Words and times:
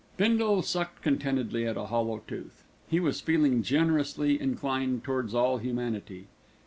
Bindle 0.17 0.63
sucked 0.63 1.03
contentedly 1.03 1.63
at 1.67 1.77
a 1.77 1.85
hollow 1.85 2.23
tooth. 2.27 2.63
He 2.89 2.99
was 2.99 3.21
feeling 3.21 3.61
generously 3.61 4.41
inclined 4.41 5.03
towards 5.03 5.35
all 5.35 5.59
humanity. 5.59 6.25